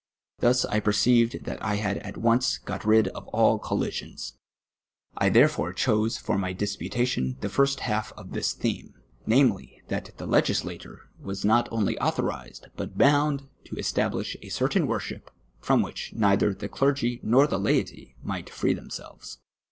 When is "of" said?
3.09-3.27, 8.13-8.31